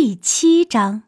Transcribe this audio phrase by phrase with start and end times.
[0.00, 1.02] 第七章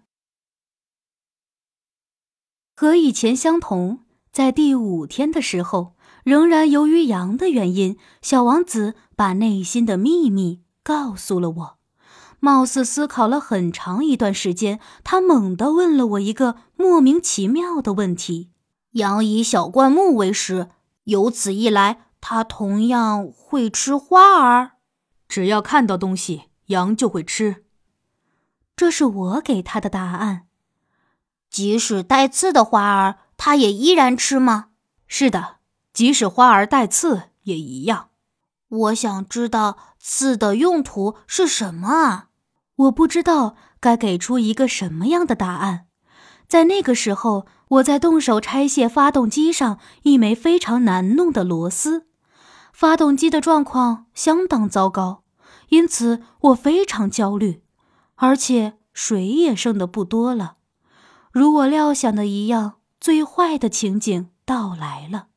[2.75, 4.01] 和以前相同，
[4.33, 11.79] 在第五天的时候，仍然由于羊的原因，小王子把内心的秘密告诉了我。
[12.41, 18.51] 貌似思考了很长一段时间，他猛地问了我一个莫名其妙的问题
[18.99, 20.69] ：“羊以小灌木为食，
[21.05, 24.73] 由此一来，它同样会吃花儿。
[25.29, 27.67] 只要看到东西，羊就会吃。”
[28.81, 30.47] 这是我给他的答案。
[31.51, 34.69] 即使带刺的花儿，它也依然吃吗？
[35.07, 35.57] 是的，
[35.93, 38.09] 即使花儿带刺也一样。
[38.69, 42.29] 我想知道刺的用途是什么啊？
[42.77, 45.85] 我不知道该给出一个什么样的答案。
[46.49, 52.07] 在那个时候，我在动手拆卸发动机上一枚非常难弄的螺丝，
[52.73, 55.25] 发动机的状况相当糟糕，
[55.69, 57.63] 因此我非常焦虑。
[58.23, 60.57] 而且水也剩的不多了，
[61.33, 65.29] 如我料想的一样，最坏的情景到来了。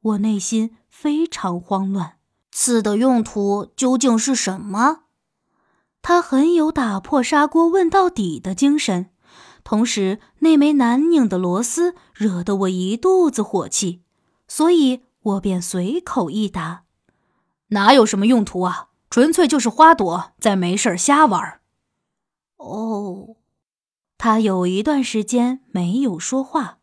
[0.00, 2.16] 我内心非常慌乱。
[2.50, 5.02] 刺的用途究竟是什么？
[6.02, 9.10] 他很有打破砂锅问到底的精神，
[9.62, 14.02] 同时那枚难拧的螺丝惹得我一肚子火气，
[14.48, 16.82] 所以我便随口一答
[17.70, 18.88] ：“哪有什么用途啊？
[19.08, 21.60] 纯粹就是花朵在没事瞎玩。”
[22.56, 23.36] 哦，
[24.16, 26.78] 他有一段时间没有说话，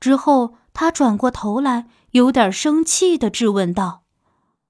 [0.00, 4.04] 之后他转过头来，有点生气的质问道：“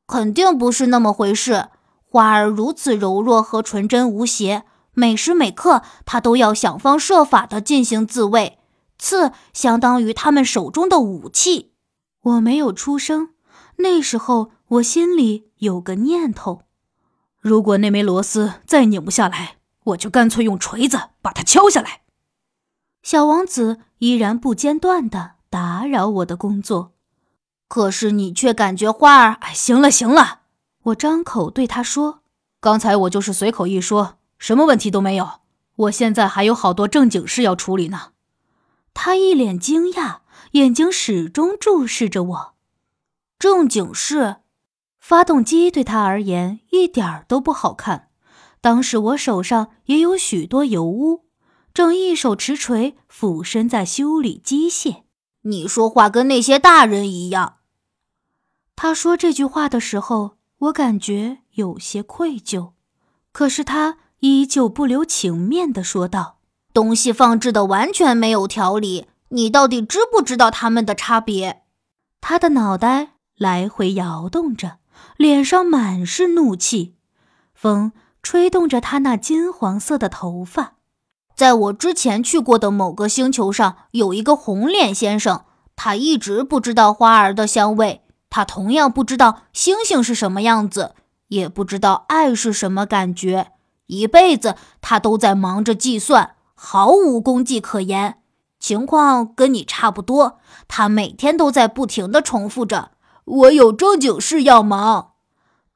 [0.08, 1.68] 肯定不是那么回事。
[2.10, 8.58] 花儿如此柔弱和纯真无邪，每时每刻它都要想方设法的进行自卫。
[8.98, 11.74] 刺相当于他们手中的武器。”
[12.22, 13.34] 我没有出声。
[13.76, 16.62] 那时候我心里有个念头：
[17.38, 19.57] 如果那枚螺丝再拧不下来。
[19.84, 22.02] 我就干脆用锤子把它敲下来。
[23.02, 26.92] 小王子依然不间断的打扰我的工作，
[27.68, 29.34] 可是你却感觉花儿……
[29.40, 30.40] 哎，行了行了，
[30.82, 32.22] 我张口对他说
[32.60, 35.40] ：“刚才我就是随口一说，什么问题都没有。
[35.76, 38.12] 我现在还有好多正经事要处理呢。”
[38.92, 40.18] 他一脸惊讶，
[40.52, 42.54] 眼睛始终注视着我。
[43.38, 44.38] 正经事，
[44.98, 48.07] 发动机对他而言一点都不好看。
[48.68, 51.24] 当时我手上也有许多油污，
[51.72, 55.04] 正一手持锤俯身在修理机械。
[55.44, 57.60] 你说话跟那些大人一样。
[58.76, 62.72] 他说这句话的时候，我感觉有些愧疚，
[63.32, 66.40] 可是他依旧不留情面地说道
[66.74, 71.62] ：“东西放置的完全没有条理，你到底知不知道他们的差别？”
[72.20, 74.76] 他的脑袋来回摇动着，
[75.16, 76.96] 脸上满是怒气。
[77.54, 77.92] 风。
[78.22, 80.74] 吹动着他那金黄色的头发，
[81.34, 85.44] 在我之前去过的某个星球上，有一个红脸先生，
[85.76, 90.94] 他一直不知道花儿的香味，他同样不知道星星是什么样子，
[91.28, 93.52] 也不知道爱是什么感觉。
[93.86, 98.16] 一辈子他都在忙着计算，毫无功绩可言。
[98.58, 102.90] 情况跟你差不多，他每天都在不停地重复着
[103.24, 105.12] ：“我有正经事要忙。”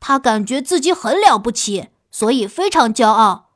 [0.00, 1.90] 他感觉自己很了不起。
[2.12, 3.48] 所以非常骄傲，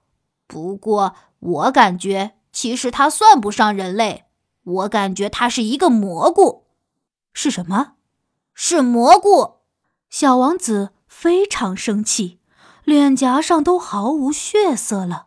[0.49, 4.25] 不过我感觉其实它算不上人类，
[4.65, 6.65] 我感觉它是一个蘑菇。
[7.33, 7.93] 是什么？
[8.55, 9.59] 是蘑菇。
[10.09, 12.41] 小王子非常生气，
[12.83, 15.27] 脸颊上都毫无血色了。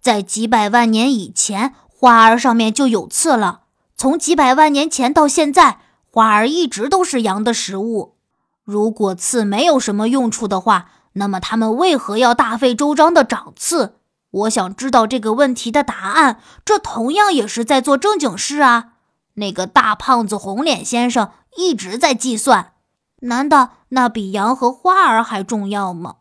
[0.00, 3.62] 在几百万年以前，花儿上面就有刺了。
[3.96, 8.16] 从几百万年前到现在，花儿一直都是羊的食物。
[8.64, 13.96] 如果刺没有什么用处的话，那么他们为何要大费周章的长刺？
[14.30, 16.40] 我想知道这个问题的答案。
[16.64, 18.92] 这同样也是在做正经事啊！
[19.34, 22.72] 那个大胖子红脸先生一直在计算，
[23.20, 26.16] 难道那比羊和花儿还重要吗？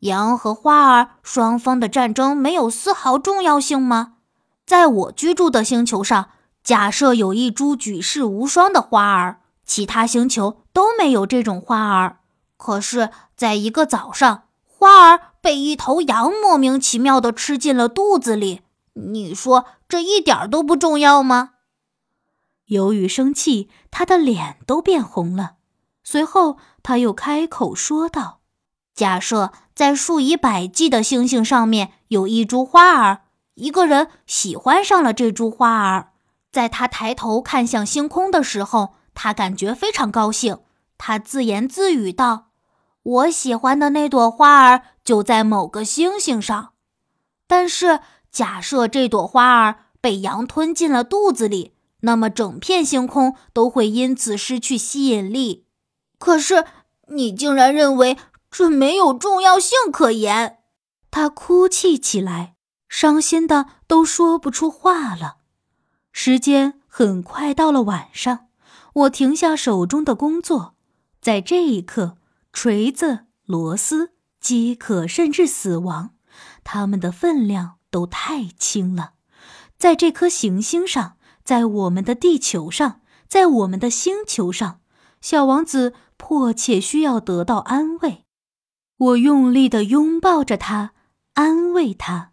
[0.00, 4.14] 羊和花儿双方的战争没有丝毫重要性吗？
[4.64, 6.30] 在我居住的星球上，
[6.64, 12.16] 假设有一株举世无双的花儿，其他星球都没有这种花儿。
[12.56, 18.60] 可是，在一个早上，花儿被一头羊莫名其妙地吃进了肚子里。
[18.92, 21.52] 你说这一点都不重要吗？
[22.66, 25.52] 由于生气，他的脸都变红了。
[26.04, 28.40] 随后，他又开口说道
[28.94, 33.22] ：“假设在数以百计的星星上面有一株花儿，
[33.54, 36.12] 一个人喜欢上了这株花儿，
[36.52, 40.58] 在他抬头看向星空的时候，他感觉非常高兴。
[40.98, 42.48] 他自言自语道。”
[43.10, 46.74] 我喜欢的那朵花儿就在某个星星上，
[47.48, 55.66] 但是假设这朵花儿被羊吞进了肚子里，那么整片星空都会因此失去吸引力。
[56.18, 56.64] 可是
[57.08, 58.16] 你竟然认为
[58.50, 60.58] 这没有重要性可言。
[61.10, 62.54] 他哭泣起来，
[62.88, 65.38] 伤心的都说不出话了。
[66.12, 68.46] 时间很快到了晚上，
[68.92, 70.74] 我停下手中的工作，
[71.20, 72.16] 在这一刻，
[72.52, 76.14] 锤子、螺丝、饥渴甚至死亡，
[76.64, 79.12] 它们的分量都太轻了。
[79.78, 84.80] 在这颗行星上，在我们的地球上，在我们的星球上，
[85.20, 88.26] 小王子迫切需要得到安慰。
[88.98, 90.92] 我用力地拥抱着他，
[91.34, 92.32] 安慰他。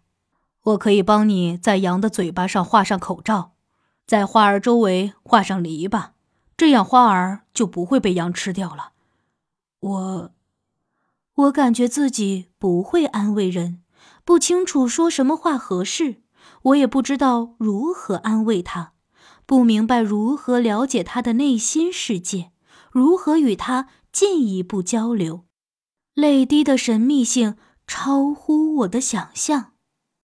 [0.62, 3.54] 我可以帮你在羊的嘴巴上画上口罩。
[4.06, 6.10] 在花儿周围画上篱笆，
[6.56, 8.92] 这样花儿就不会被羊吃掉了。
[9.80, 10.34] 我，
[11.34, 13.82] 我感觉自己不会安慰人，
[14.24, 16.22] 不清楚说什么话合适，
[16.62, 18.94] 我也不知道如何安慰他，
[19.46, 22.52] 不明白如何了解他的内心世界，
[22.90, 25.44] 如何与他进一步交流。
[26.14, 29.74] 泪滴的神秘性超乎我的想象。